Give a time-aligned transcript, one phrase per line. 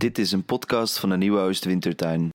[0.00, 2.28] Dit is een podcast van de Nieuwe Oostwintertuin.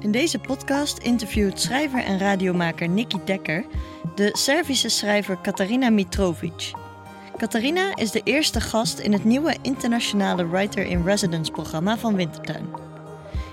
[0.00, 3.64] In deze podcast interviewt schrijver en radiomaker Nicky Dekker
[4.14, 6.72] de Servische schrijver Katarina Mitrovic.
[7.36, 12.66] Katarina is de eerste gast in het nieuwe internationale Writer in Residence programma van Wintertuin.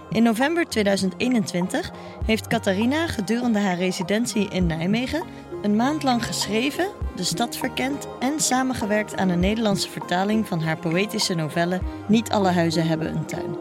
[0.09, 1.91] In november 2021
[2.25, 5.23] heeft Katarina gedurende haar residentie in Nijmegen
[5.62, 10.77] een maand lang geschreven, de stad verkend en samengewerkt aan een Nederlandse vertaling van haar
[10.77, 13.58] poëtische novelle Niet alle huizen hebben een tuin.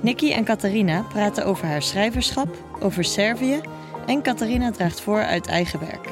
[0.00, 2.48] Nikki en Katarina praten over haar schrijverschap,
[2.80, 3.60] over Servië
[4.06, 6.08] en Katarina draagt voor uit eigen werk.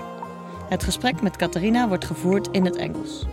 [0.68, 3.26] Het gesprek met Katarina wordt gevoerd in het Engels.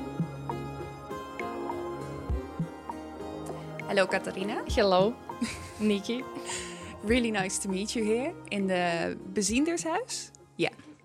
[3.88, 4.62] Hello, Katarina.
[4.73, 5.13] Hello,
[5.77, 6.23] Nikki.
[7.05, 10.31] Really nice to meet you here in the Beziendershuis.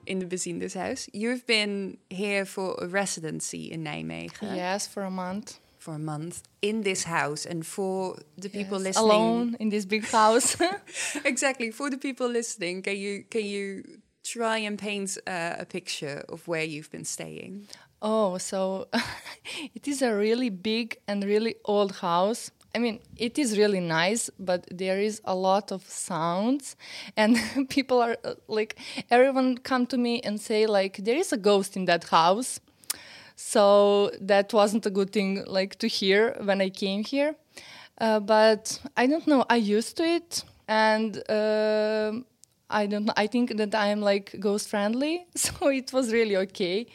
[0.06, 1.08] In the Besiendershuis.
[1.12, 4.56] You've been here for a residency in Nijmegen.
[4.56, 5.58] Yes, for a month.
[5.78, 9.84] For a month in this house, and for the people Yes, listening, Alone in this
[9.84, 10.56] big house.
[11.24, 13.82] exactly for the people listening, can you can you
[14.22, 17.68] try and paint uh, a picture of where you've been staying?
[18.00, 18.86] oh, so
[19.74, 22.50] it is a really big and really old house.
[22.74, 26.76] I mean, it is really nice, but there is a lot of sounds,
[27.16, 27.36] and
[27.68, 28.76] people are uh, like,
[29.10, 32.60] everyone come to me and say like, there is a ghost in that house.
[33.36, 37.34] So that wasn't a good thing like to hear when I came here.
[37.98, 39.44] Uh, but I don't know.
[39.50, 42.26] I used to it, and um
[42.70, 43.12] I don't know.
[43.16, 46.86] I think that I'm like ghost friendly, so it was really okay.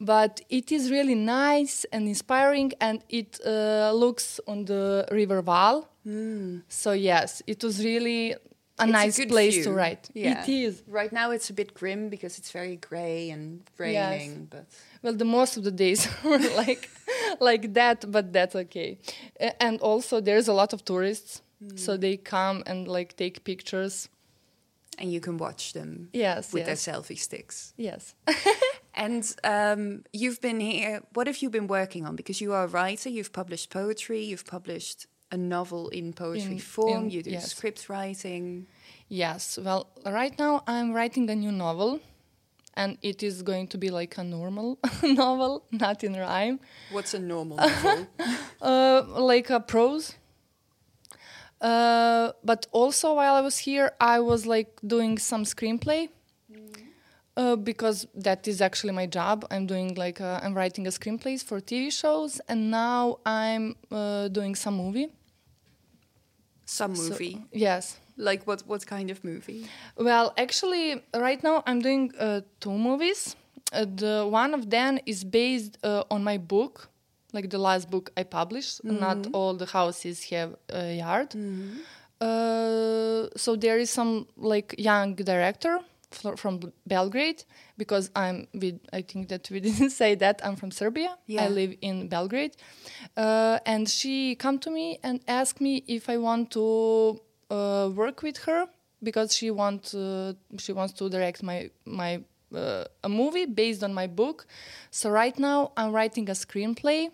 [0.00, 5.88] But it is really nice and inspiring, and it uh, looks on the river Waal.
[6.68, 9.64] So yes, it was really a It's nice good place view.
[9.64, 10.08] to write.
[10.14, 10.42] Yeah.
[10.42, 10.82] It is.
[10.88, 14.64] Right now, it's a bit grim because it's very grey and raining, but.
[15.02, 16.88] Well, the most of the days were like
[17.40, 18.98] like that, but that's okay.
[19.38, 21.42] A- And also, there's a lot of tourists,
[21.76, 24.08] so they come and like take pictures.
[24.98, 27.72] and you can watch them Yes, with their selfie sticks.
[27.78, 28.14] yes.
[28.94, 31.02] And um, you've been here.
[31.14, 32.16] What have you been working on?
[32.16, 33.08] Because you are a writer.
[33.08, 34.22] You've published poetry.
[34.24, 37.04] You've published a novel in poetry In- form.
[37.04, 37.50] in- you do yes.
[37.52, 38.66] script writing.
[39.08, 39.58] Yes.
[39.62, 42.00] Well, right now I'm writing a new novel,
[42.74, 46.58] and it is going to be like a normal novel, not in rhyme,
[46.90, 48.06] What's a normal novel?
[48.60, 50.14] uh, like a prose.
[51.60, 56.08] Uh, but also while I was here, I was like doing some screenplay.
[57.40, 59.36] Uh, because that is actually my job.
[59.52, 64.28] I'm doing like uh, I'm writing a screenplays for TV shows, and now I'm uh,
[64.38, 65.08] doing some movie.
[66.66, 67.36] Some So- movie.
[67.66, 67.84] yes.
[68.30, 68.60] like what?
[68.70, 69.62] What kind of movie?
[69.96, 70.86] Well, actually,
[71.28, 73.20] right now I'm doing uh, two movies.
[73.72, 76.74] Uh, the one of them is based uh, on my book,
[77.32, 78.84] like the last book I published.
[78.84, 81.30] Not all the houses have a yard.
[82.20, 85.78] Uh, so there is some like young director
[86.10, 87.44] from Belgrade
[87.76, 88.80] because I'm with.
[88.92, 91.16] I think that we didn't say that I'm from Serbia.
[91.26, 91.44] Yeah.
[91.44, 92.56] I live in Belgrade,
[93.16, 98.22] uh, and she come to me and ask me if I want to uh, work
[98.22, 98.66] with her
[99.02, 102.22] because she want uh, she wants to direct my my
[102.54, 104.46] uh, a movie based on my book.
[104.90, 107.10] So right now I'm writing a screenplay,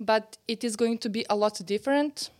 [0.00, 2.30] but it is going to be a lot different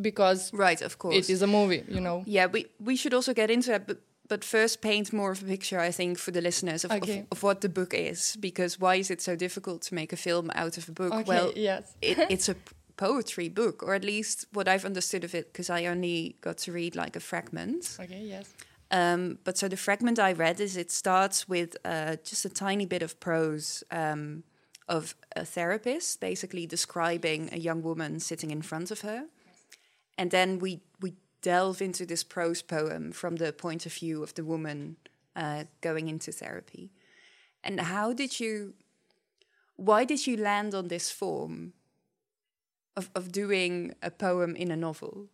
[0.00, 1.16] because Right, of course.
[1.16, 2.22] it is a movie, you know.
[2.26, 5.46] Yeah, we we should also get into that, but but first paint more of a
[5.46, 5.80] picture.
[5.80, 7.20] I think for the listeners of, Okay.
[7.20, 10.16] of, of what the book is, because why is it so difficult to make a
[10.16, 11.12] film out of a book?
[11.12, 11.94] Okay, well, yes.
[12.02, 12.54] it, it's a
[12.96, 16.72] poetry book, or at least what I've understood of it, because I only got to
[16.72, 17.96] read like a fragment.
[18.00, 18.52] Okay, yes.
[18.90, 22.86] Um, but so the fragment I read is it starts with uh, just a tiny
[22.86, 24.44] bit of prose um,
[24.88, 29.24] of a therapist basically describing a young woman sitting in front of her,
[30.16, 31.12] and then we we
[31.42, 34.96] delve into this prose poem from the point of view of the woman
[35.36, 36.90] uh, going into therapy.
[37.62, 38.74] And how did you?
[39.76, 41.72] Why did you land on this form
[42.96, 45.28] of of doing a poem in a novel?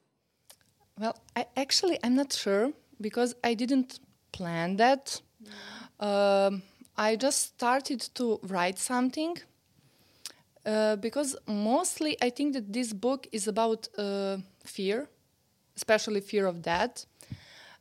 [0.98, 4.00] Well, I actually I'm not sure because I didn't
[4.32, 5.22] plan that.
[6.00, 6.62] Um,
[6.96, 9.36] I just started to write something
[10.66, 15.08] uh, because mostly I think that this book is about uh, fear,
[15.76, 17.06] especially fear of death.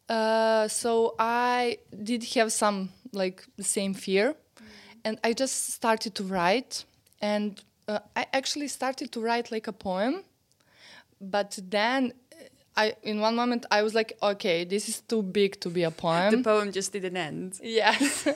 [0.09, 4.35] Uh, so I did have some like the same fear,
[5.05, 6.83] and I just started to write,
[7.21, 10.23] and uh, I actually started to write like a poem,
[11.21, 12.35] but then uh,
[12.75, 15.91] I in one moment I was like, okay, this is too big to be a
[15.91, 16.31] poem.
[16.31, 17.59] The poem just didn't end.
[17.63, 18.27] Yes.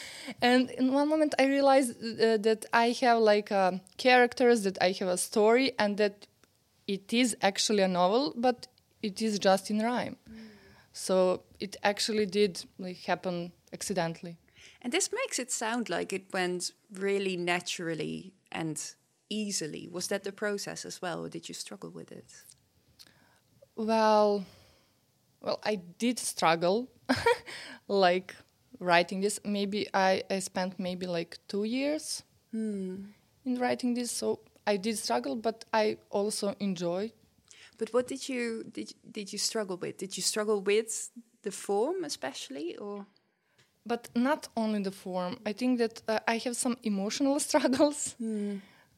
[0.42, 4.92] and in one moment I realized uh, that I have like uh, characters, that I
[4.92, 6.28] have a story, and that
[6.86, 8.68] it is actually a novel, but
[9.02, 10.16] it is just in rhyme.
[10.92, 14.38] So it actually did like happen accidentally.
[14.80, 18.80] And this makes it sound like it went really naturally and
[19.28, 19.88] easily.
[19.90, 22.32] Was that the process as well, or did you struggle with it?
[23.76, 24.44] Well,
[25.40, 26.88] well, I did struggle,
[27.88, 28.34] like
[28.80, 29.38] writing this.
[29.44, 32.96] Maybe I, I spent maybe like two years hmm.
[33.44, 37.12] in writing this, so I did struggle, but I also enjoy.
[37.78, 39.98] But what did you did did you struggle with?
[39.98, 41.10] Did you struggle with
[41.42, 43.06] the form especially, or
[43.86, 45.38] But not only the form.
[45.46, 48.16] I think that uh, I have some emotional struggles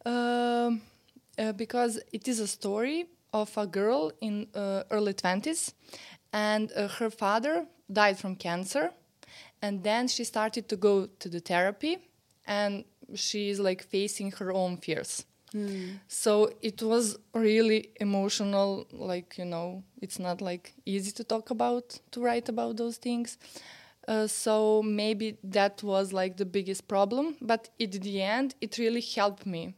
[0.06, 0.80] Um,
[1.38, 5.74] uh, because it is a story of a girl in uh, early twenties,
[6.32, 8.92] and uh, her father died from cancer,
[9.60, 11.98] and then she started to go to the therapy,
[12.46, 12.84] and
[13.14, 15.24] she is like facing her own fears.
[16.08, 18.86] So it was really emotional.
[18.92, 23.38] Like you know, it's not like easy to talk about to write about those things.
[24.06, 27.36] Uh, so maybe that was like the biggest problem.
[27.42, 29.74] But at the end, it really helped me.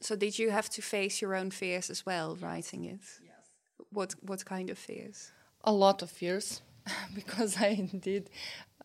[0.00, 0.16] so?
[0.16, 3.00] Did you have to face your own fears as well writing it?
[3.22, 3.46] Yes.
[3.90, 5.32] What what kind of fears?
[5.64, 6.62] A lot of fears
[7.14, 8.30] because I did,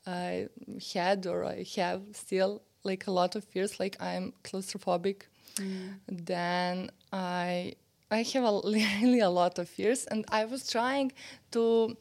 [0.07, 0.47] I
[0.93, 3.79] had or I have still like a lot of fears.
[3.79, 5.23] Like I'm claustrophobic.
[5.55, 5.99] Mm.
[6.07, 7.73] Then I
[8.11, 8.61] I have a,
[9.01, 11.11] really a lot of fears, and I was trying
[11.51, 11.95] to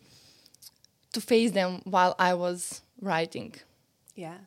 [1.12, 3.54] to face them while I was writing.
[4.14, 4.38] Yeah.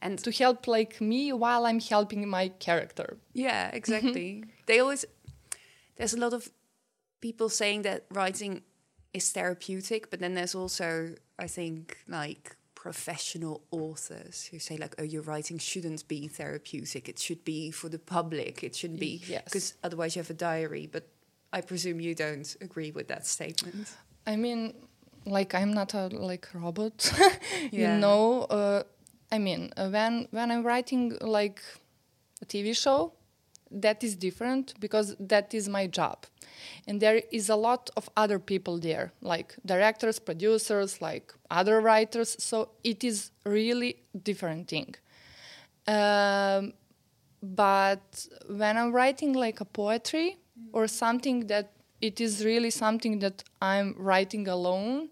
[0.00, 3.18] And to help like me while I'm helping my character.
[3.32, 4.44] Yeah, exactly.
[4.66, 5.04] they always
[5.96, 6.50] there's a lot of
[7.20, 8.62] people saying that writing
[9.12, 12.56] is therapeutic, but then there's also I think like
[12.86, 17.88] professional authors who say like oh your writing shouldn't be therapeutic it should be for
[17.88, 19.44] the public it shouldn't be Yes.
[19.44, 21.04] because otherwise you have a diary but
[21.52, 23.86] i presume you don't agree with that statement
[24.32, 24.60] I mean,
[25.36, 26.98] like I'm not a like robot,
[27.72, 27.94] Yeah.
[27.94, 28.24] you know.
[28.58, 28.82] Uh,
[29.36, 31.02] I mean, uh, when when I'm writing
[31.38, 31.60] like
[32.44, 32.98] a TV show,
[33.84, 36.18] that is different because that is my job,
[36.86, 42.36] and there is a lot of other people there, like directors, producers, like other writers.
[42.38, 44.94] So it is really different thing.
[45.86, 46.74] Um,
[47.42, 50.38] but when I'm writing like a poetry
[50.72, 55.10] or something that it is really something that I'm writing alone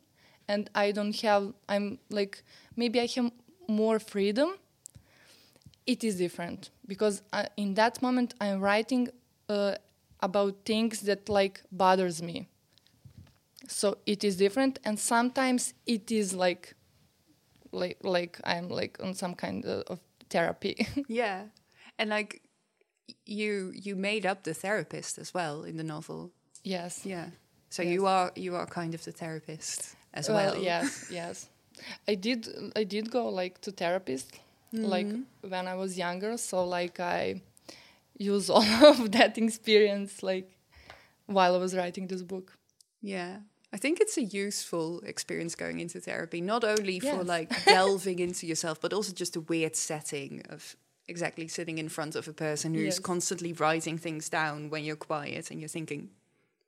[0.49, 2.43] and I don't have I'm like
[2.76, 3.32] maybe I have
[3.69, 4.55] more freedom
[5.87, 9.08] it is different because I, in that moment I'm writing
[9.49, 9.75] uh,
[10.22, 12.49] about things that like bothers me.
[13.69, 16.75] So it is different and sometimes it is like
[17.72, 20.87] like like I'm like on some kind of, therapy.
[21.08, 21.46] Yeah.
[21.99, 22.43] And like
[23.26, 26.31] you you made up the therapist as well in the novel.
[26.62, 27.05] Yes.
[27.05, 27.26] Yeah.
[27.69, 30.62] So you are you are kind of the therapist as well, well.
[30.62, 31.49] yes yes.
[32.06, 34.38] I did i did go like to therapist
[34.73, 35.50] like mm-hmm.
[35.50, 36.37] when i was younger.
[36.37, 37.43] So like i
[38.20, 38.62] use all
[38.93, 40.49] of that experience like
[41.26, 42.49] while i was writing this book
[43.02, 43.37] Yeah.
[43.72, 48.44] I think it's a useful experience going into therapy, not only for like delving into
[48.50, 50.75] yourself, but also just a weird setting of
[51.06, 52.99] exactly sitting in front of a person who's Yes.
[52.99, 56.02] constantly writing things down when you're quiet and you're thinking,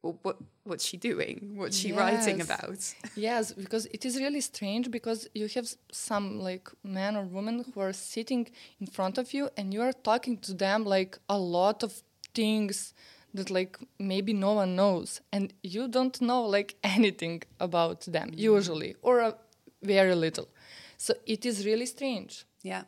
[0.03, 1.53] well, what what's she doing?
[1.55, 2.95] What's she writing about?
[3.15, 7.81] yes because it is really strange because you have some like man or woman who
[7.81, 8.49] are sitting
[8.81, 12.03] in front of you and you are talking to them like a lot of
[12.35, 12.95] things
[13.35, 18.95] that like maybe no one knows and you don't know like anything about them usually
[19.03, 19.33] or uh,
[19.83, 20.49] very little
[20.97, 22.85] so it is really strange Yeah.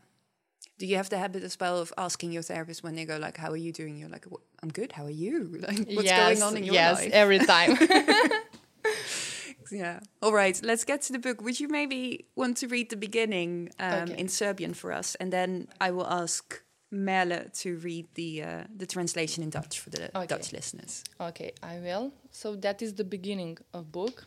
[0.78, 3.36] Do you have the habit as well of asking your therapist when they go like,
[3.38, 4.26] "How are you doing?" You're like,
[4.62, 4.92] "I'm good.
[4.92, 5.58] How are you?
[5.68, 7.78] Like, what's going on in your yes life?" Yes, every time
[9.70, 10.00] Yeah.
[10.20, 10.60] All right.
[10.62, 11.40] Let's get to the book.
[11.42, 14.20] Would you maybe want to read the beginning um, Okay.
[14.20, 18.86] in Serbian for us, and then I will ask Merle to read the uh, the
[18.86, 20.26] translation in Dutch for the Okay.
[20.26, 21.02] Dutch listeners.
[21.18, 22.12] Okay, I will.
[22.30, 24.26] So that is the beginning of book,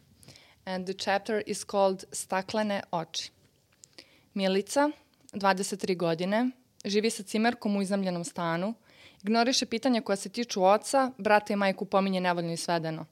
[0.65, 3.29] and the chapter is called Staklene oči.
[4.35, 4.91] Milica,
[5.33, 6.49] 23 godine,
[6.85, 8.73] živi sa cimerkom u izamljenom stanu,
[9.23, 13.05] ignoriše pitanja koja se tiču oca, brata i majku pominje nevoljno i svedeno.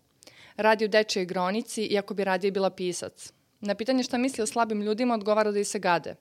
[0.57, 3.31] Radi u dečjoj igronici, iako bi radije bila pisac.
[3.59, 6.15] Na pitanje šta misli o slabim ljudima odgovara da i se gade.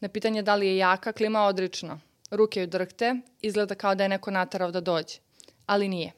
[0.00, 2.00] Na pitanje da li je jaka, klima odrično.
[2.30, 5.18] Ruke joj drhte, izgleda kao da je neko natarao da dođe.
[5.66, 6.12] Ali nije.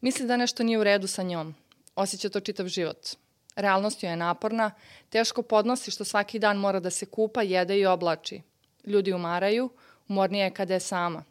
[0.00, 1.54] Misli da nešto nije u redu sa njom.
[1.96, 3.08] Osjeća to čitav život.
[3.56, 4.70] Realnost joj je naporna,
[5.08, 8.42] teško podnosi što svaki dan mora da se kupa, jede i oblači.
[8.84, 9.70] Ljudi umaraju,
[10.08, 11.24] umornija je kada je sama.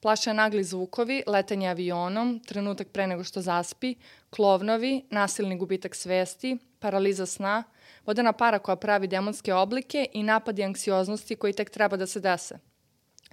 [0.00, 3.94] Plaše nagli zvukovi, letenje avionom, trenutak pre nego što zaspi,
[4.30, 7.62] klovnovi, nasilni gubitak svesti, paraliza sna,
[8.06, 12.58] vodena para koja pravi demonske oblike i napadi anksioznosti koji tek treba da se dese.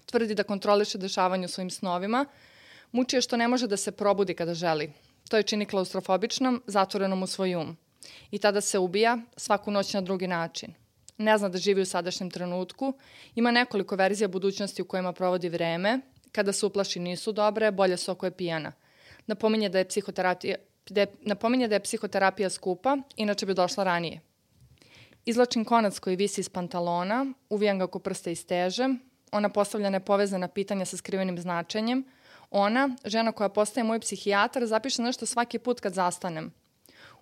[0.06, 2.26] Tvrdi da kontroliše dešavanje u svojim snovima,
[2.92, 4.94] muči je što ne može da se probudi kada želi.
[5.30, 7.78] To je čini klaustrofobičnom, zatvorenom u svoj um.
[8.32, 10.74] I tada se ubija, svaku noć na drugi način.
[11.18, 12.94] Ne zna da živi u sadašnjem trenutku,
[13.36, 16.00] ima nekoliko verzija budućnosti u kojima provodi vreme,
[16.32, 18.72] kada se uplaši nisu dobre, bolje su ako je pijana.
[19.28, 20.56] Napominje da je psihoterapija,
[20.90, 24.22] da je, napominje da je psihoterapija skupa, inače bi došla ranije.
[25.26, 28.88] Izlačim konac koji visi iz pantalona, uvijam ga oko prsta iz teže,
[29.32, 32.06] ona postavlja nepovezana pitanja sa skrivenim značenjem,
[32.52, 36.54] ona, žena koja postaje moj psihijatar, zapiše nešto svaki put kad zastanem.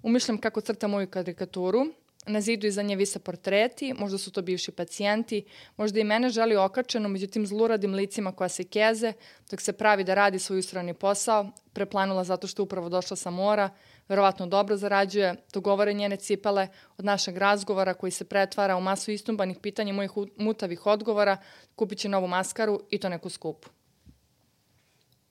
[0.03, 1.85] Umišljam kako crta moju karikaturu,
[2.25, 5.43] na zidu iza nje vise portreti, možda su to bivši pacijenti,
[5.77, 9.13] možda i mene želi okačeno među tim zluradim licima koja se keze,
[9.51, 13.69] dok se pravi da radi svoj ustrani posao, preplanula zato što upravo došla sa mora,
[14.09, 19.57] verovatno dobro zarađuje, dogovore njene cipele od našeg razgovora koji se pretvara u masu istumbanih
[19.61, 21.37] pitanja mojih mutavih odgovora,
[21.75, 23.69] kupit će novu maskaru i to neku skupu.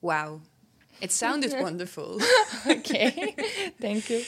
[0.01, 0.39] Wow.
[1.01, 2.19] It sounded wonderful.
[2.67, 3.35] okay,
[3.79, 4.23] thank you.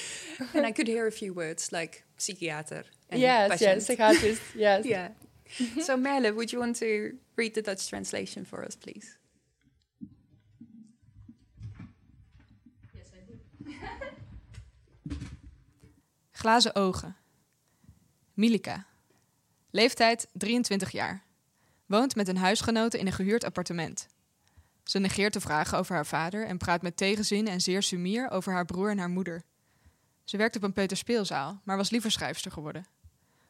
[0.54, 2.84] and I could hear a few words like psychiater.
[3.10, 3.76] And yes, patient.
[3.76, 4.86] yes, psychiatrist, yes.
[4.86, 5.10] yeah.
[5.82, 9.18] so Merle, would you want to read the Dutch translation for us, please?
[12.94, 15.16] Yes, I do.
[16.42, 17.16] Glazen ogen.
[18.34, 18.86] Milika.
[19.72, 21.24] Leeftijd 23 jaar.
[21.86, 24.08] Woont met een huisgenote in een gehuurd appartement.
[24.84, 28.54] Ze negeert de vragen over haar vader en praat met tegenzin en zeer sumier over
[28.54, 29.44] haar broer en haar moeder.
[30.24, 32.86] Ze werkt op een peuterspeelzaal, maar was liever schrijfster geworden.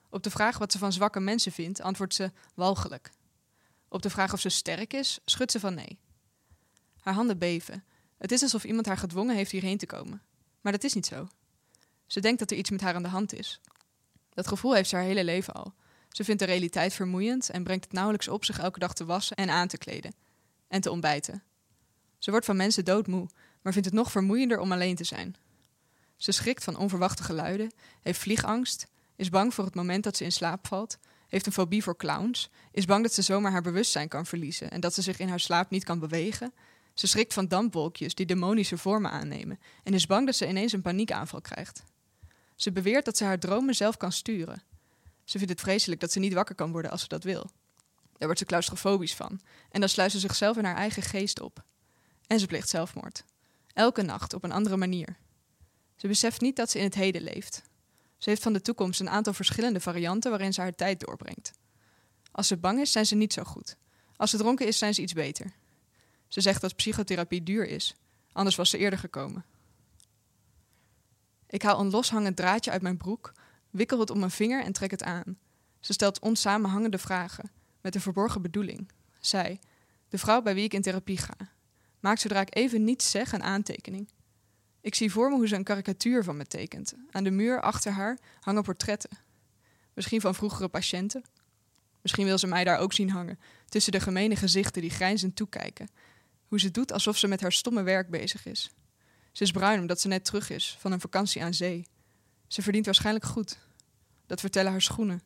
[0.09, 3.11] Op de vraag wat ze van zwakke mensen vindt, antwoordt ze walgelijk.
[3.87, 5.99] Op de vraag of ze sterk is, schudt ze van nee.
[6.99, 7.83] Haar handen beven.
[8.17, 10.21] Het is alsof iemand haar gedwongen heeft hierheen te komen.
[10.61, 11.27] Maar dat is niet zo.
[12.07, 13.61] Ze denkt dat er iets met haar aan de hand is.
[14.29, 15.73] Dat gevoel heeft ze haar hele leven al.
[16.09, 19.37] Ze vindt de realiteit vermoeiend en brengt het nauwelijks op zich elke dag te wassen
[19.37, 20.13] en aan te kleden
[20.71, 21.43] en te ontbijten.
[22.17, 23.27] Ze wordt van mensen doodmoe,
[23.61, 25.35] maar vindt het nog vermoeiender om alleen te zijn.
[26.17, 30.31] Ze schrikt van onverwachte geluiden, heeft vliegangst, is bang voor het moment dat ze in
[30.31, 30.97] slaap valt,
[31.27, 34.79] heeft een fobie voor clowns, is bang dat ze zomaar haar bewustzijn kan verliezen en
[34.79, 36.53] dat ze zich in haar slaap niet kan bewegen.
[36.93, 40.81] Ze schrikt van dampwolkjes die demonische vormen aannemen en is bang dat ze ineens een
[40.81, 41.83] paniekaanval krijgt.
[42.55, 44.63] Ze beweert dat ze haar dromen zelf kan sturen.
[45.23, 47.49] Ze vindt het vreselijk dat ze niet wakker kan worden als ze dat wil.
[48.21, 49.39] Daar wordt ze claustrofobisch van.
[49.69, 51.63] En dan sluit ze zichzelf in haar eigen geest op.
[52.27, 53.23] En ze pleegt zelfmoord.
[53.73, 55.17] Elke nacht op een andere manier.
[55.95, 57.61] Ze beseft niet dat ze in het heden leeft.
[58.17, 61.51] Ze heeft van de toekomst een aantal verschillende varianten waarin ze haar tijd doorbrengt.
[62.31, 63.75] Als ze bang is, zijn ze niet zo goed.
[64.15, 65.53] Als ze dronken is, zijn ze iets beter.
[66.27, 67.95] Ze zegt dat psychotherapie duur is,
[68.31, 69.45] anders was ze eerder gekomen.
[71.47, 73.31] Ik haal een loshangend draadje uit mijn broek,
[73.69, 75.37] wikkel het om mijn vinger en trek het aan.
[75.79, 78.91] Ze stelt onsamenhangende vragen met een verborgen bedoeling.
[79.19, 79.59] Zij,
[80.09, 81.37] de vrouw bij wie ik in therapie ga,
[81.99, 84.09] maakt zodra ik even niets zeg een aantekening.
[84.81, 86.93] Ik zie voor me hoe ze een karikatuur van me tekent.
[87.11, 89.09] Aan de muur achter haar hangen portretten.
[89.93, 91.23] Misschien van vroegere patiënten.
[92.01, 95.89] Misschien wil ze mij daar ook zien hangen, tussen de gemene gezichten die grijnzend toekijken.
[96.47, 98.71] Hoe ze doet alsof ze met haar stomme werk bezig is.
[99.31, 101.87] Ze is bruin omdat ze net terug is van een vakantie aan zee.
[102.47, 103.57] Ze verdient waarschijnlijk goed.
[104.25, 105.21] Dat vertellen haar schoenen.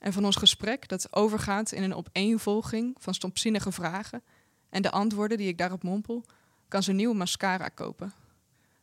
[0.00, 4.22] En van ons gesprek, dat overgaat in een opeenvolging van stomzinnige vragen
[4.70, 6.24] en de antwoorden die ik daarop mompel,
[6.68, 8.12] kan ze nieuwe mascara kopen.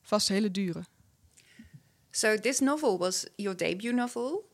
[0.01, 0.83] Vast hele dure.
[2.11, 4.49] So this novel was your debut novel?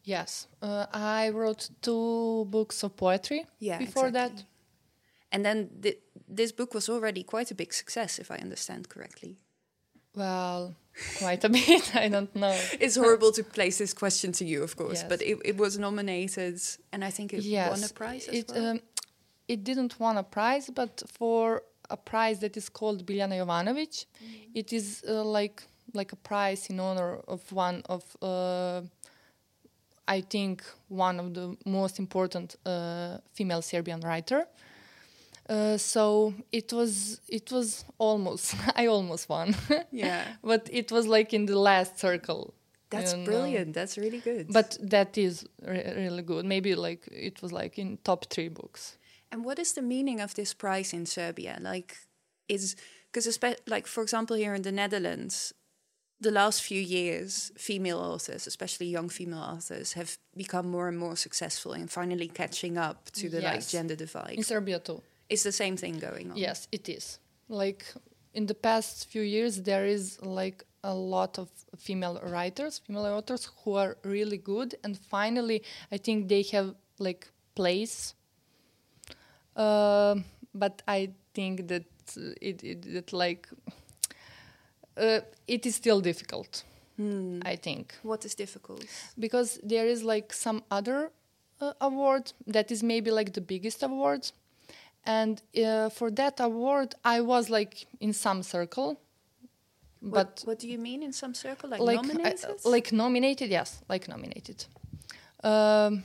[0.00, 0.84] Yes, uh,
[1.24, 4.36] I wrote two books of poetry Yeah, before exactly.
[4.36, 4.46] that.
[5.28, 5.98] And then thi-
[6.34, 9.36] this book was already quite a big success, if I understand correctly.
[10.12, 10.74] Well,
[11.18, 11.94] quite a bit.
[12.04, 12.56] I don't know.
[12.80, 15.08] It's horrible to place this question to you, of course, Yes.
[15.08, 16.60] but it, it was nominated,
[16.92, 18.70] and I think it yes, won a prize as it well.
[18.72, 18.80] um,
[19.48, 24.50] it didn't won a prize, but for a prize that is called Biljana Jovanovic, Mm-hmm.
[24.60, 25.62] it is uh, like
[25.94, 28.80] like a prize in honor of one of uh,
[30.08, 34.46] I think one of the most important uh, female Serbian writer.
[35.48, 39.54] Uh, so it was it was almost I almost won,
[39.90, 42.54] yeah, but it was like in the last circle.
[42.90, 43.74] that's brilliant.
[43.74, 44.52] That's really good.
[44.52, 46.44] But that is re- really good.
[46.44, 48.98] Maybe like it was like in top three books.
[49.32, 51.56] and what is the meaning of this prize in Serbia?
[51.60, 51.96] Like,
[52.48, 52.76] is
[53.12, 55.54] because like for example here in the Netherlands,
[56.20, 61.16] the last few years, female authors, especially young female authors, have become more and more
[61.16, 64.36] successful in finally catching up to the like gender divide.
[64.36, 65.02] In Serbia too.
[65.32, 66.36] Is the same thing going on?
[66.36, 67.18] Yes, it is.
[67.48, 67.84] Like
[68.34, 71.48] in the past few years, there is like a lot of
[71.78, 75.62] female writers, female authors who are really good, and finally,
[75.94, 78.14] I think they have like place.
[79.56, 80.24] Um
[80.54, 81.84] but I think that
[82.16, 83.48] uh, it, it that like
[84.96, 86.64] uh, it is still difficult.
[87.44, 88.84] I think What is difficult?
[89.18, 91.10] because there is like some other
[91.60, 94.30] uh, award that is maybe like the biggest award
[95.04, 99.00] and uh, for that award i was like in some circle
[100.00, 101.70] What, but what do you mean in some circle?
[101.70, 102.64] Like, like uh, nominated?
[102.64, 104.64] like nominated yes like nominated
[105.44, 106.02] um,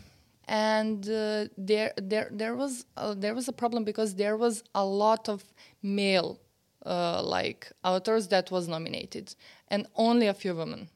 [0.47, 4.85] and uh, there there there was uh, there was a problem because there was a
[4.85, 5.43] lot of
[5.81, 6.39] male
[6.85, 9.35] uh, like authors that was nominated
[9.67, 10.89] and only a few women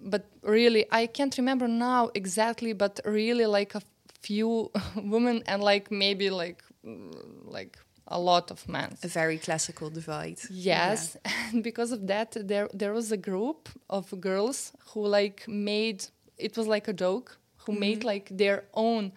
[0.00, 3.82] but really i can't remember now exactly but really like a
[4.20, 7.12] few women and like maybe like mm,
[7.44, 10.38] like a lot of men a very classical divide.
[10.50, 11.16] Yes,
[11.52, 16.06] and because of that, there there was a group of girls who like made
[16.36, 19.12] it was like a joke who made like their own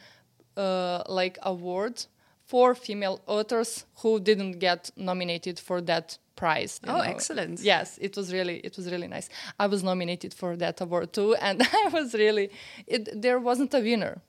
[0.57, 2.05] uh, like award
[2.45, 6.81] for female authors who didn't get nominated for that prize.
[6.85, 7.03] Oh, know.
[7.03, 7.61] excellent.
[7.61, 9.29] Yes, it was really it was really nice.
[9.57, 12.49] I was nominated for that award too, and I was really
[12.87, 13.21] it.
[13.21, 14.21] There wasn't a winner.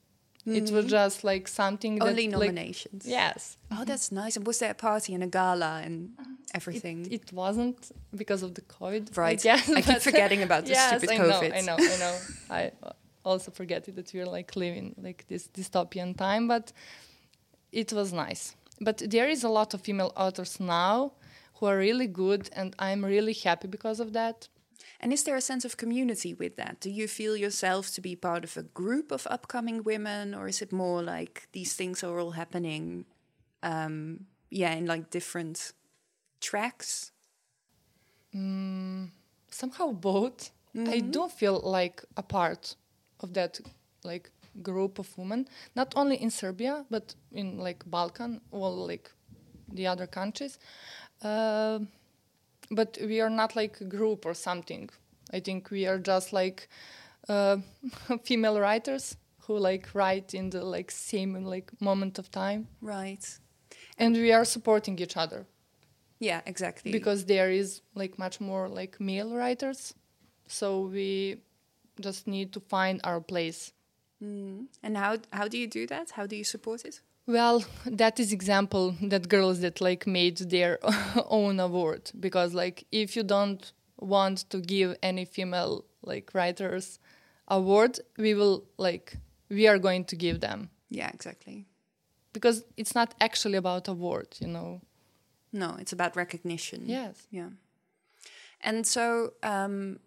[0.45, 3.07] It was just like something that, Only like- nominations.
[3.07, 4.37] yes, Oh, that's nice.
[4.37, 6.11] And was there a party and a gala and
[6.53, 7.07] everything?
[7.07, 7.79] It, it wasn't
[8.17, 9.17] because of the COVID.
[9.17, 9.43] Right.
[9.45, 11.53] Yes, I keep forgetting about the yes, stupid I know, COVID.
[11.57, 12.19] I know, I know.
[12.51, 12.93] I uh,
[13.25, 16.73] also forget it that we're like living like this dystopian time, but
[17.71, 18.57] it was nice.
[18.81, 21.13] But there is a lot of female authors now
[21.55, 24.49] who are really good, and I'm really happy because of that.
[25.03, 26.79] And is there a sense of community with that?
[26.81, 30.63] Do you feel yourself to be part of a group of upcoming women, or is
[30.63, 33.05] it more like these things are all happening,
[33.65, 35.73] um, yeah, in like different
[36.41, 37.11] tracks?
[39.51, 40.51] somehow both.
[40.75, 42.77] I do feel like a part
[43.21, 43.61] of that
[44.05, 44.31] like
[44.63, 49.11] group of women, not only in Serbia but in like Balkan or like
[49.73, 50.59] the other countries.
[51.21, 51.81] Uh,
[52.75, 54.91] but we are not like a group or something.
[55.33, 56.69] I think we are just like
[57.29, 57.59] uh,
[58.25, 63.39] female writers who like write in the like same like moment of time, Right.
[63.99, 65.47] and we are supporting each other
[66.21, 66.93] Yeah, exactly.
[66.93, 69.95] because there is like much more like male writers
[70.49, 71.37] so we
[72.01, 73.73] just need to find our place
[74.83, 76.11] and how how do you do that?
[76.13, 77.01] How do you support it?
[77.27, 80.79] Well that is example that girls that like made their
[81.29, 86.99] own award because like if you don't want to give any female like writers
[87.49, 89.17] award we will like
[89.49, 91.67] we are going to give them Yeah, exactly.
[92.33, 94.81] because it's not actually about award you know
[95.53, 96.81] No, it's about recognition.
[96.87, 97.51] yes Yeah.
[98.65, 99.99] And so, um,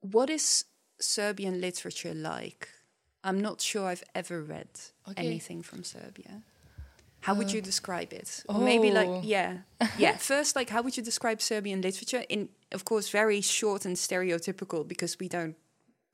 [0.00, 0.64] what is
[0.98, 2.68] Serbian literature like?
[3.24, 4.68] I'm not sure I've ever read
[5.08, 5.26] Okay.
[5.26, 6.42] anything from Serbia.
[7.20, 8.44] How would you describe it?
[8.50, 9.22] Or maybe like, oh.
[9.24, 9.58] yeah,
[9.98, 10.16] yeah.
[10.18, 12.22] First, like, how would you describe Serbian literature?
[12.28, 15.56] In, of course, very short and stereotypical because we don't,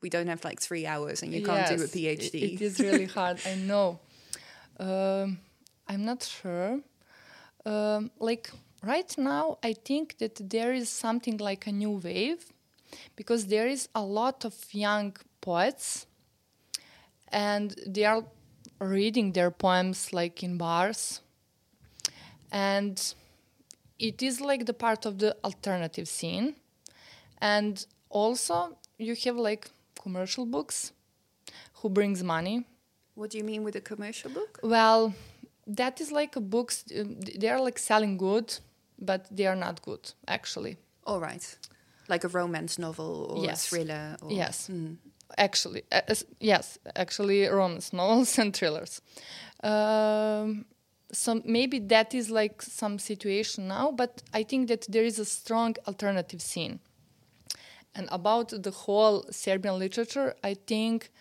[0.01, 2.35] we don't have like three hours and you can't do a PhD.
[2.35, 3.41] It, it is really hard.
[3.45, 3.99] I know.
[4.79, 5.39] Um,
[5.87, 6.79] I'm not sure.
[7.65, 8.49] Um, like
[8.81, 12.45] right now, I think that there is something like a new wave,
[13.17, 16.05] because there is a lot of young poets,
[17.31, 18.23] and they are
[18.79, 21.21] reading their poems like in bars,
[22.51, 23.13] and
[23.99, 26.55] it is like the part of the alternative scene
[27.39, 29.69] and also you have like
[30.01, 30.91] commercial books
[31.75, 32.65] who brings money
[33.15, 34.59] what do you mean with a commercial book?
[34.63, 35.13] well
[35.67, 38.59] that is like a books um, they are like selling good
[38.99, 41.57] but they are not good actually All right,
[42.07, 43.65] like a romance novel or Yes.
[43.65, 44.17] a thriller.
[44.21, 44.97] Or, yes Mm.
[45.37, 46.01] Actually uh,
[46.39, 49.01] yes actually romance novels and thrillers.
[49.63, 50.65] Um,
[51.11, 55.25] so maybe that is like some situation now but i think that there is a
[55.25, 56.79] strong alternative scene.
[57.93, 61.11] And about the whole serbian literature i think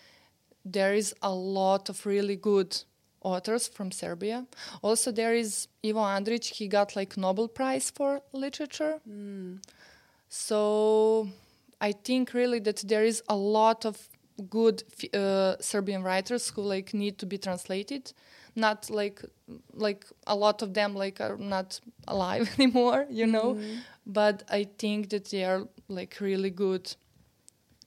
[0.64, 2.76] there is a lot of really good
[3.22, 4.46] authors from serbia.
[4.82, 9.00] Also there is ivo andrić he got like nobel prize for literature.
[10.28, 11.28] So
[11.80, 14.08] I think really that there is a lot of
[14.48, 14.82] good
[15.14, 18.12] uh, Serbian writers who like need to be translated.
[18.56, 19.22] not like
[19.86, 23.56] like a lot of them like are not alive anymore you know?
[24.06, 26.96] But i think that they are like really good.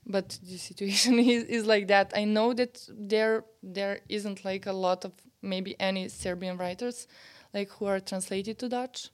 [0.06, 2.12] But the situation is, is like that.
[2.15, 7.08] I know that there there isn't like a lot of maybe any serbian writers
[7.53, 9.10] like who are translated to dutch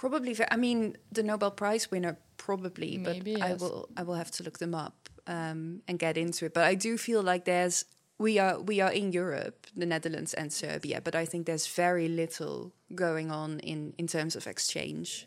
[0.00, 0.34] Probably.
[0.50, 3.86] I mean, the Nobel Prize winner probably, but Maybe, I will.
[3.98, 6.54] I will have to look them up um, and get into it.
[6.54, 7.84] But I do feel like there's
[8.16, 12.08] we are we are in Europe, the Netherlands and Serbia, but I think there's very
[12.08, 15.26] little going on in in terms of exchange.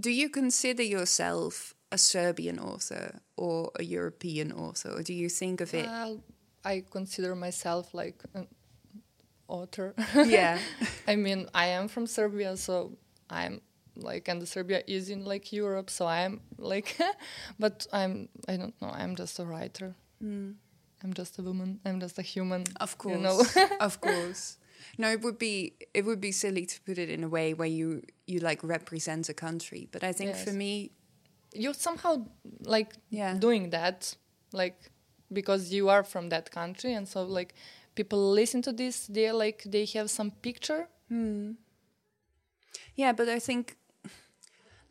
[0.00, 5.60] Do you consider yourself a Serbian author or a European author, or do you think
[5.60, 5.86] of it?
[5.86, 6.20] well
[6.64, 8.46] i consider myself like an
[9.48, 10.58] author yeah,
[11.06, 13.60] I mean, I am from Serbia, so I'm
[13.96, 16.96] like, and Serbia is in like Europe, so I'm like,
[17.58, 19.94] but I'm, I don't know, I'm just a writer.
[20.20, 20.52] Hmm.
[21.02, 21.80] I'm just a woman.
[21.86, 22.64] I'm just a human.
[22.78, 23.42] Of course, You know?
[23.80, 24.58] of course.
[24.98, 27.68] No, it would be it would be silly to put it in a way where
[27.68, 29.88] you you like represent a country.
[29.92, 30.90] But I think for me,
[31.54, 32.26] You're somehow
[32.64, 33.34] like Yeah.
[33.38, 34.16] doing that,
[34.52, 34.76] like,
[35.32, 37.54] because you are from that country, and so like
[37.94, 40.86] people listen to this, they like, they have some picture.
[41.08, 41.52] Hmm.
[42.96, 43.12] yeah.
[43.12, 43.76] But I think,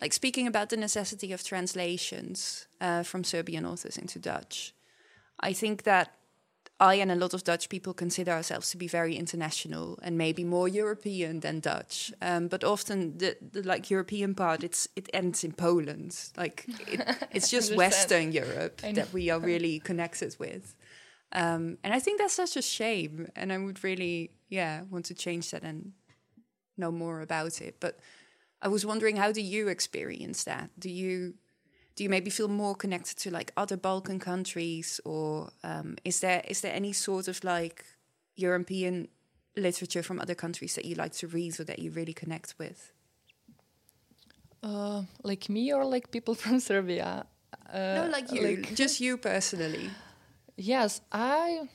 [0.01, 4.73] like speaking about the necessity of translations uh, from Serbian authors into Dutch,
[5.39, 6.15] I think that
[6.79, 10.45] I and a lot of Dutch people consider ourselves to be very international and maybe
[10.45, 12.13] more European than Dutch.
[12.21, 16.17] Um, but often the, the like European part, it's it ends in Poland.
[16.37, 20.73] Like it, it's just Western Europe that we are really connected with.
[21.33, 23.27] Um, and I think that's such a shame.
[23.35, 25.91] And I would really, yeah, want to change that and
[26.77, 27.75] know more about it.
[27.79, 27.99] But
[28.61, 30.69] I was wondering, how do you experience that?
[30.77, 31.35] Do you
[31.95, 36.41] do you maybe feel more connected to like other Balkan countries, or um, is there
[36.47, 37.85] is there any sort of like
[38.35, 39.09] European
[39.57, 42.93] literature from other countries that you like to read or that you really connect with?
[44.63, 47.25] Uh, like me or like people from Serbia?
[47.73, 49.89] Uh, no, like you, just you personally.
[50.55, 51.67] Yes, I.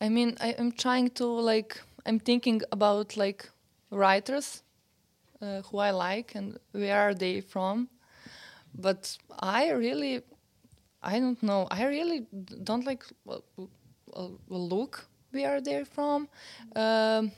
[0.00, 1.80] I mean, I am trying to like.
[2.06, 3.48] I'm thinking about like
[3.90, 4.63] writers
[5.44, 7.88] uh, who I like and where are they from,
[8.74, 10.22] but I really,
[11.02, 11.68] I don't know.
[11.70, 12.26] I really
[12.62, 13.38] don't like uh,
[14.14, 16.28] uh, look where they're from.
[16.74, 17.32] Um,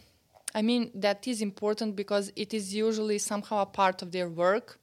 [0.55, 4.79] I mean, that is important because it is usually somehow a part of their work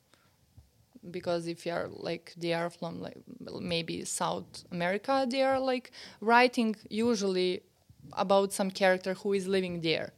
[1.11, 3.17] because if you are like they are from like
[3.61, 7.61] maybe South America, they are like writing usually
[8.13, 10.13] about some character who is living there.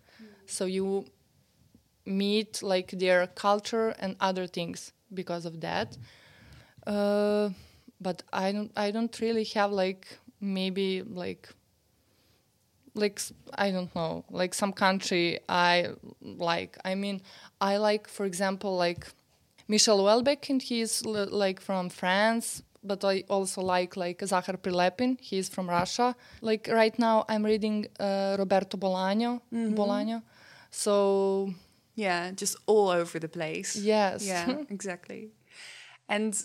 [0.45, 1.05] So you
[2.05, 5.97] meet like their culture and other things because of that.
[6.85, 7.49] Uh,
[7.99, 11.49] but I don't I don't really have like maybe like
[12.93, 13.21] like
[13.55, 15.89] I don't know like some country I
[16.21, 16.77] like.
[16.85, 17.21] I mean
[17.59, 19.07] I like for example like
[19.67, 22.63] Michel Houellebecq and he's l- like from France.
[22.83, 25.17] But I also like like Zakhar Prilepin.
[25.19, 26.15] He's from Russia.
[26.41, 29.41] Like right now, I'm reading uh, Roberto Bolaño.
[29.51, 30.21] Bolaño.
[30.69, 31.51] So
[31.95, 33.75] Yeah, just all over the place.
[33.75, 35.31] yes, Yeah, exactly.
[36.09, 36.35] And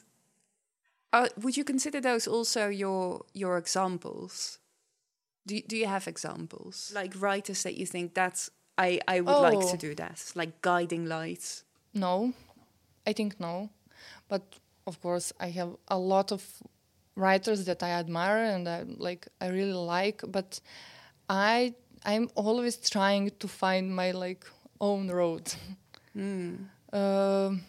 [1.13, 4.59] uh, would you consider those also your your examples?
[5.47, 9.39] Do you, do you have examples like writers that you think that's I I would
[9.39, 9.89] like to Oh.
[9.89, 11.65] do that like guiding lights?
[11.95, 12.33] No,
[13.07, 13.71] I think no.
[14.29, 14.43] But
[14.87, 16.43] of course, I have a lot of
[17.17, 19.27] writers that I admire and I like.
[19.41, 20.61] I really like, but
[21.29, 21.75] I
[22.07, 24.45] I'm always trying to find my like
[24.81, 25.53] own road.
[26.93, 27.63] Um,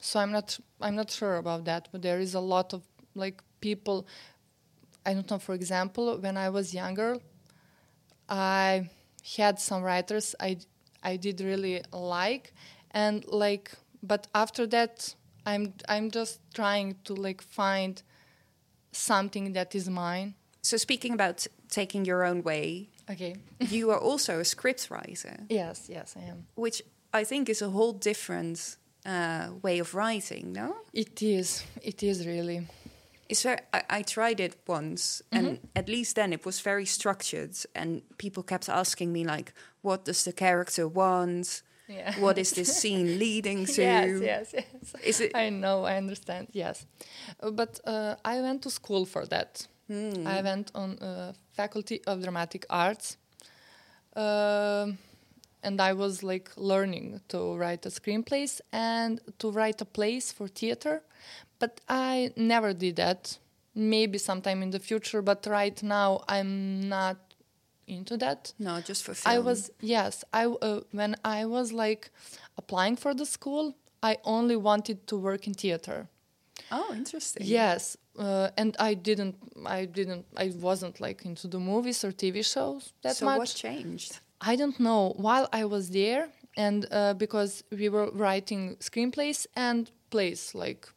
[0.00, 2.82] so I'm not I'm not sure about that, but there is a lot of
[3.14, 4.06] like people.
[5.04, 5.38] I don't know.
[5.38, 7.18] For example, when I was younger,
[8.28, 8.90] I
[9.36, 10.58] had some writers I
[11.02, 12.52] I did really like,
[12.92, 18.02] and like, but after that, I'm I'm just trying to like find
[18.92, 20.34] something that is mine.
[20.62, 23.36] So speaking about taking your own way, Okay.
[23.60, 26.46] you are also a script writer, yes, yes, I am.
[26.54, 30.52] which I think is a whole different uh, way of writing.
[30.52, 31.64] No, It is.
[31.82, 32.66] It is really.
[33.28, 33.58] it's very.
[33.72, 38.42] I, I tried it once, and at least then it was very structured, and people
[38.42, 41.62] kept asking me like, "What does the character want?
[41.88, 42.14] Yeah.
[42.20, 44.94] What is this scene leading to?" Yes, yes, yes.
[45.04, 45.32] Is it?
[45.34, 46.46] I know, I understand.
[46.52, 46.86] Yes,
[47.42, 49.68] Uh, but uh, I went to school for that.
[50.26, 53.16] I went on uh, Faculty of Dramatic Arts,
[54.16, 54.98] um,
[55.62, 60.48] and I was like learning to write a screenplays and to write a plays for
[60.48, 61.02] theater.
[61.58, 63.38] But I never did that.
[63.74, 67.16] Maybe sometime in the future, but right now I'm not
[67.86, 68.52] into that.
[68.58, 69.34] No, just for film.
[69.34, 70.24] I was yes.
[70.32, 72.10] I uh, when I was like
[72.58, 76.08] applying for the school, I only wanted to work in theater.
[76.70, 77.46] Oh, interesting.
[77.46, 79.36] Yes, uh, and I didn't.
[79.66, 80.26] I didn't.
[80.36, 83.38] I wasn't like into the movies or TV shows that so much.
[83.38, 84.20] what changed?
[84.40, 85.14] I don't know.
[85.16, 90.88] While I was there, and uh, because we were writing screenplays and plays, like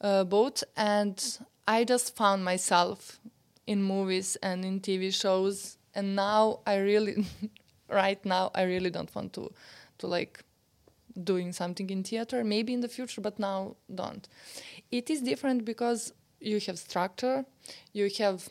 [0.00, 3.20] uh, both, and I just found myself
[3.66, 7.24] in movies and in TV shows, and now I really,
[7.88, 9.50] right now, I really don't want to,
[9.98, 10.44] to like
[11.22, 14.28] doing something in theater maybe in the future but now don't.
[14.90, 17.44] It is different because you have structure
[17.92, 18.48] you have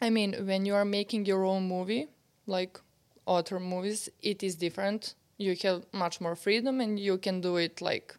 [0.00, 2.08] i mean when you are making your own movie
[2.46, 2.80] like
[3.26, 5.14] other movies it is different.
[5.38, 8.16] You have much more freedom and you can do it like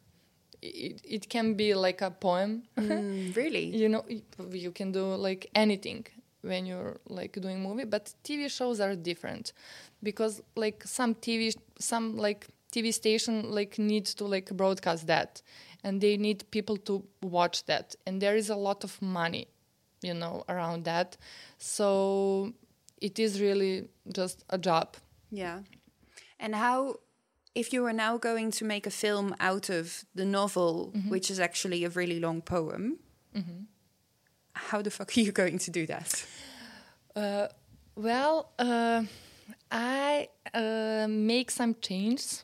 [0.62, 2.64] it, it can be like a poem.
[2.78, 3.66] Mm, really?
[3.66, 4.06] you know
[4.52, 6.06] you can do like anything
[6.42, 9.54] when you're like doing movie but tv shows are different
[10.02, 15.42] because like some tv some like tv station like needs to like broadcast that.
[15.86, 17.96] And they need people to watch that.
[18.06, 19.48] And there is a lot of money
[20.04, 21.18] you know around that.
[21.58, 22.54] So
[23.02, 24.96] it is really just a job.
[25.32, 25.60] Yeah.
[26.40, 27.00] And how,
[27.56, 31.40] if you are now going to make a film out of the novel, which is
[31.40, 33.00] actually a really long poem,
[34.54, 36.26] how the fuck are you going to do that?
[37.16, 37.48] Uh,
[37.96, 39.04] well, uh,
[39.72, 42.44] I uh, make some changes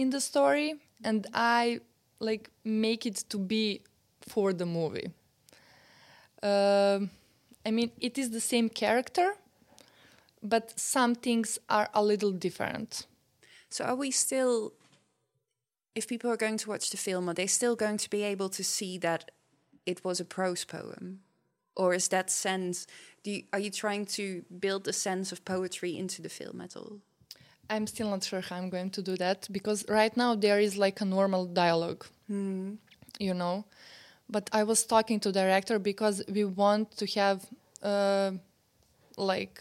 [0.00, 1.80] in the story, and I
[2.18, 3.82] like make it to be
[4.20, 5.10] for the movie.
[6.42, 7.10] Um
[7.66, 9.34] I mean, it is the same character,
[10.42, 13.06] but some things are a little different.
[13.68, 14.72] So are we still,
[15.94, 18.48] if people are going to watch the film, are they still going to be able
[18.48, 19.30] to see that
[19.84, 21.20] it was a prose poem?
[21.76, 22.86] Or is that sense,
[23.22, 26.76] do you, are you trying to build a sense of poetry into the film at
[26.76, 27.00] all?
[27.70, 30.76] I'm still not sure how I'm going to do that because right now there is
[30.76, 32.04] like a normal dialogue,
[33.18, 33.64] you know.
[34.28, 37.46] But I was talking to director because we want to have
[37.82, 38.32] uh,
[39.16, 39.60] like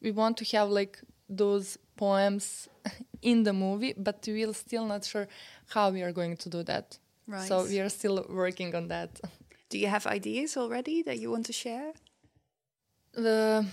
[0.00, 2.68] we want to have like those poems
[3.22, 5.28] in the movie, but we're still not sure
[5.68, 6.98] how we are going to do that.
[7.26, 7.48] Right.
[7.48, 9.20] So we are still working on that.
[9.68, 11.92] Do you have ideas already that you want to share?
[13.12, 13.66] The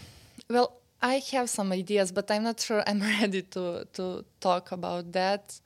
[0.49, 5.11] well, I have some ideas, but I'm not sure I'm ready to to talk about
[5.11, 5.61] that.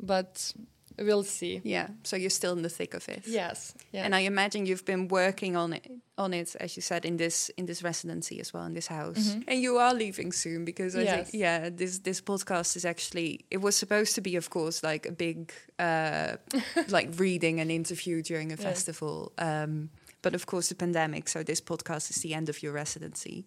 [0.00, 0.52] But
[0.98, 1.60] we'll see.
[1.64, 3.22] Yeah, so you're still in the thick of it.
[3.26, 3.74] Yes.
[3.92, 4.04] Yeah.
[4.04, 7.50] And I imagine you've been working on it, on it, as you said, in this
[7.56, 9.36] in this residency as well, in this house.
[9.48, 11.14] And you are leaving soon because I Yes.
[11.30, 15.08] think, yeah, this this podcast is actually it was supposed to be, of course, like
[15.08, 16.36] a big uh,
[16.88, 18.62] like reading and interview during a Yes.
[18.62, 19.32] festival.
[19.38, 19.90] Um,
[20.22, 21.28] but of course, the pandemic.
[21.28, 23.44] So this podcast is the end of your residency.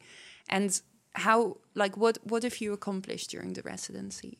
[0.50, 0.82] And
[1.14, 4.38] how, like, what what have you accomplished during the residency?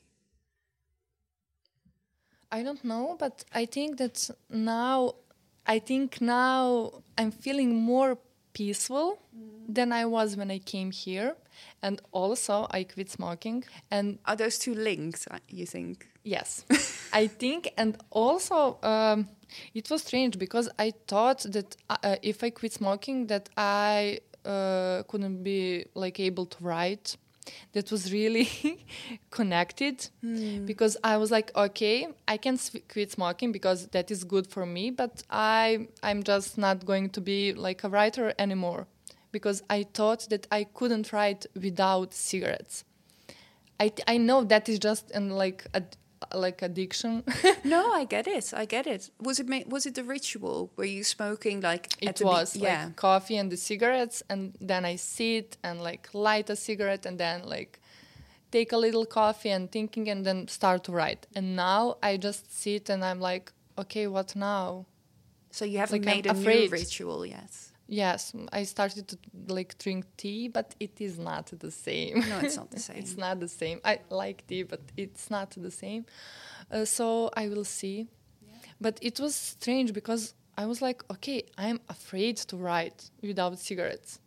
[2.52, 5.16] I don't know, but I think that now,
[5.66, 8.18] I think now I'm feeling more
[8.54, 9.20] peaceful
[9.68, 11.36] than I was when I came here,
[11.82, 13.66] and also I quit smoking.
[13.92, 15.28] And Are those two linked?
[15.30, 16.08] uh, You think?
[16.24, 16.64] yes,
[17.14, 19.28] I think, and also um,
[19.74, 25.04] it was strange because I thought that uh, if I quit smoking, that I uh,
[25.08, 27.18] couldn't be like able to write.
[27.72, 28.50] That was really
[29.30, 30.10] connected
[30.66, 34.92] because I was like, okay, I can quit smoking because that is good for me,
[34.92, 38.88] but I I'm just not going to be like a writer anymore
[39.32, 42.84] because I thought that I couldn't write without cigarettes.
[43.80, 45.84] I I know that is just an like a
[46.22, 47.24] Uh, like addiction.
[47.64, 48.54] No, I get it.
[48.54, 49.12] I get it.
[49.22, 50.72] Was it was it the ritual?
[50.78, 52.90] Were you smoking like at it was yeah.
[52.96, 57.44] coffee and the cigarettes and then i sit and like light a cigarette and then
[57.44, 57.80] like
[58.52, 62.44] take a little coffee and thinking and then start to write and now i just
[62.62, 64.86] sit and i'm like okay what now
[65.52, 66.72] so you haven't like I'm made a afraid.
[66.72, 67.52] new ritual yet.
[67.88, 72.20] Yes i started to like drink tea but it is not the same.
[72.30, 72.98] No, it's not the same.
[72.98, 73.80] it's not the same.
[73.86, 76.06] I like tea but it's not the same.
[76.72, 78.08] Uh, so i will see.
[78.82, 84.20] But it was strange because i was like okay i'm afraid to write without cigarettes.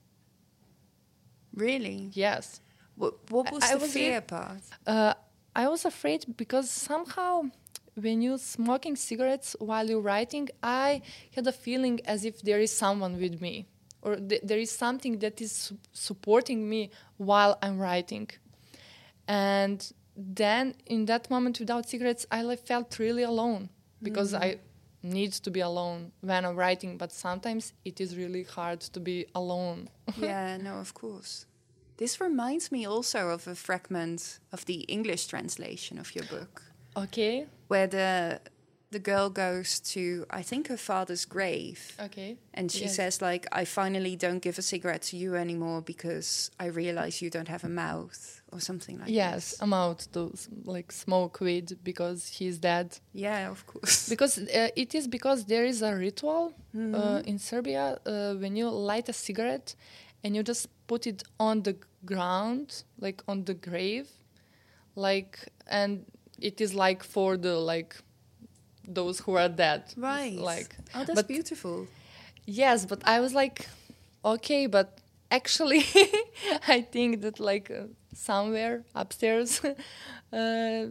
[1.54, 2.10] Really?
[2.14, 2.60] yes.
[2.96, 4.62] What, what was I the was fear part?
[4.86, 5.14] uh,
[5.56, 7.42] i was afraid because somehow
[7.94, 11.02] when you're smoking cigarettes while you're writing i
[11.34, 13.66] had a feeling as if there is someone with me
[14.02, 18.28] or th- there is something that is su- supporting me while i'm writing.
[19.28, 23.70] And then in that moment without cigarettes i like, felt really alone
[24.02, 24.42] because mm.
[24.42, 24.58] i
[25.02, 29.26] need to be alone when i'm writing but sometimes it is really hard to be
[29.34, 29.88] alone.
[30.16, 31.46] Yeah, no, of course.
[31.96, 36.62] This reminds me also of a fragment of the English translation of your book,
[36.96, 37.46] Okay.
[37.68, 38.40] where the
[38.92, 41.78] the girl goes to I think her father's grave.
[42.06, 42.36] Okay.
[42.54, 42.96] And she Yes.
[42.96, 47.30] says, like, I finally don't give a cigarette to you anymore because I realize you
[47.30, 49.62] don't have a mouth or something like yes, this.
[49.62, 50.32] I'm out to
[50.64, 52.98] like smoke weed because he's dead.
[53.14, 54.08] Yeah, of course.
[54.14, 56.94] Because uh, it is because there is a ritual Mm-hmm.
[56.94, 59.74] uh, in Serbia uh, when you light a cigarette
[60.24, 64.08] and you just put it on the ground, like on the grave,
[64.96, 66.04] like, and
[66.40, 67.96] it is like for the like
[68.86, 70.36] those who are dead, right.
[70.36, 71.86] Like, oh, that's but- beautiful.
[72.46, 73.68] Yes, but I was like,
[74.24, 74.98] okay, but
[75.30, 75.84] actually,
[76.68, 79.60] I think that like uh, somewhere upstairs,
[80.32, 80.86] uh,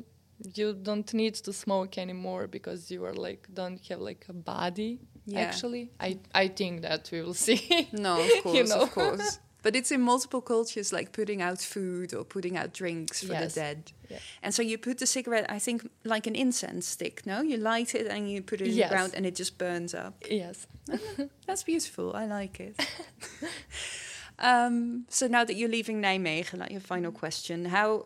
[0.55, 4.99] you don't need to smoke anymore because you are like don't have like a body.
[5.25, 5.41] Yeah.
[5.41, 7.89] Actually, I I think that we will see.
[7.91, 8.81] No, of course, know.
[8.81, 9.39] of course.
[9.61, 13.53] But it's in multiple cultures, like putting out food or putting out drinks for Yes.
[13.53, 13.91] the dead.
[14.09, 14.19] Yeah.
[14.41, 17.25] And so you put the cigarette, I think, like an incense stick.
[17.25, 18.89] No, you light it and you put it in Yes.
[18.89, 20.13] the ground, and it just burns up.
[20.31, 20.65] yes.
[21.47, 22.15] That's beautiful.
[22.15, 22.75] I like it.
[24.39, 28.05] um, so now that you're leaving Nijmegen, like your final question, how,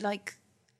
[0.00, 0.34] like,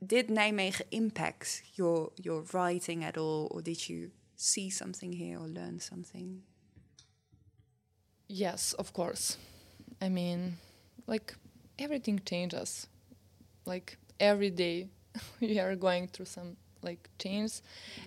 [0.04, 5.46] did Nijmegen impact your your writing at all, or did you see something here or
[5.48, 6.42] learn something?
[8.28, 9.36] Yes, of course.
[10.00, 10.56] I mean,
[11.06, 11.34] like
[11.78, 12.86] everything changes.
[13.66, 14.88] Like every day,
[15.40, 17.60] we are going through some like change,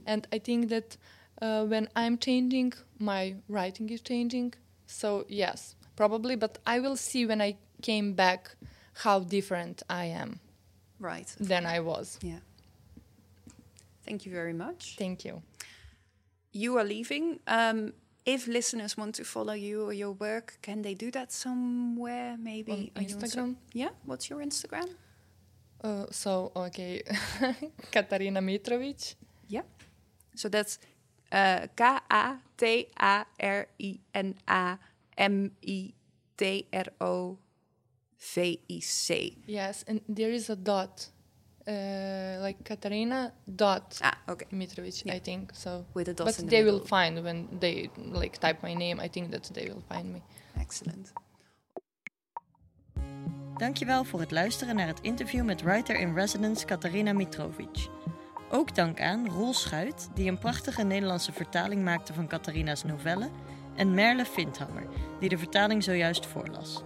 [0.06, 0.98] and I think that
[1.42, 4.54] uh, when I'm changing, my writing is changing.
[4.86, 8.56] So yes, probably, but I will see when I came back
[9.04, 10.40] how different I am
[11.00, 11.28] Right.
[11.40, 12.18] than I was.
[12.22, 12.40] Yeah.
[14.06, 14.96] Thank you very much.
[14.98, 15.42] Thank you.
[16.52, 17.40] You are leaving.
[17.46, 17.94] Um,
[18.28, 22.36] if listeners want to follow you or your work, can they do that somewhere?
[22.38, 23.56] Maybe On Are you so- Instagram.
[23.74, 23.90] yeah.
[24.06, 24.90] What's your Instagram?
[25.82, 27.02] Uh, so okay,
[27.92, 29.16] Katarina Mitrovic.
[29.48, 29.62] Yeah.
[30.36, 30.80] So that's
[31.32, 34.78] uh, K A T A R I N A
[35.18, 35.94] M I
[36.36, 37.38] T R O
[38.20, 39.38] V I C.
[39.46, 41.08] Yes, and there is a dot,
[41.68, 44.48] uh, like Katarina dot Ah, okay.
[44.50, 45.18] Mitrovic, Yeah.
[45.18, 45.86] I think so.
[45.94, 49.04] With a dot but in the they will find when they like type my name.
[49.06, 50.22] I think that they will find me.
[50.60, 51.14] Excellent.
[53.58, 57.88] Dankjewel voor het luisteren naar het interview met writer-in-residence Katarina Mitrovic.
[58.52, 63.30] Ook dank aan Roel Schuit, die een prachtige Nederlandse vertaling maakte van Katarina's novelle,
[63.76, 64.88] en Merle Vindhammer,
[65.20, 66.84] die de vertaling zojuist voorlas.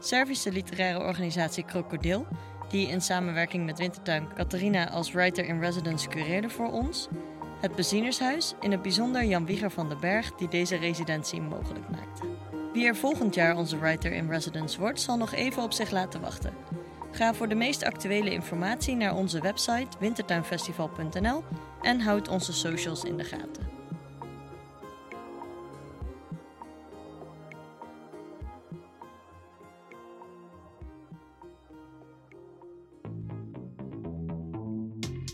[0.00, 2.26] Servische literaire organisatie Krokodil,
[2.72, 7.08] die in samenwerking met Wintertuin Katarina als writer-in-residence cureerde voor ons.
[7.60, 12.26] Het Bezienershuis, in het bijzonder Jan Wieger van den Berg, die deze residentie mogelijk maakte.
[12.72, 16.20] Wie er volgend jaar onze writer in residence wordt, zal nog even op zich laten
[16.20, 16.52] wachten.
[17.10, 21.44] Ga voor de meest actuele informatie naar onze website wintertuinfestival.nl
[21.82, 23.71] en houd onze socials in de gaten.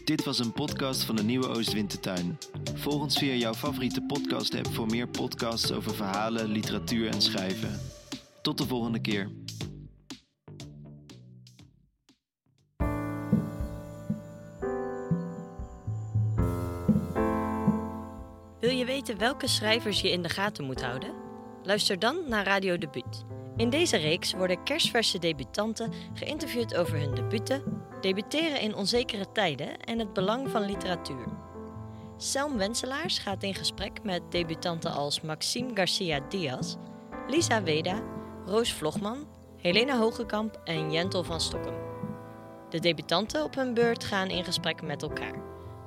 [0.09, 2.38] Dit was een podcast van de Nieuwe Oostwintertuin.
[2.75, 7.81] Volg ons via jouw favoriete podcast-app voor meer podcasts over verhalen, literatuur en schrijven.
[8.42, 9.31] Tot de volgende keer.
[18.61, 21.14] Wil je weten welke schrijvers je in de gaten moet houden?
[21.62, 23.25] Luister dan naar Radio Debuut.
[23.57, 27.62] In deze reeks worden kerstverse debutanten geïnterviewd over hun debuten,
[28.00, 31.26] debuteren in onzekere tijden en het belang van literatuur.
[32.16, 36.74] Selm Wenselaars gaat in gesprek met debutanten als Maxime Garcia Diaz,
[37.28, 38.02] Lisa Weda,
[38.46, 41.74] Roos Vlogman, Helena Hogekamp en Jentel van Stokkem.
[42.68, 45.34] De debutanten op hun beurt gaan in gesprek met elkaar.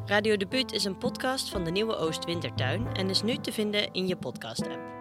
[0.05, 4.07] Radio Debuut is een podcast van de Nieuwe Oost-Wintertuin en is nu te vinden in
[4.07, 5.00] je podcast-app.